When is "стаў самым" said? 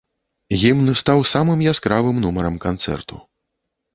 1.01-1.59